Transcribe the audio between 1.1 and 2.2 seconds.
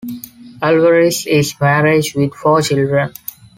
is married